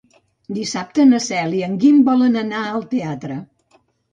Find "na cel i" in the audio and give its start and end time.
1.09-1.61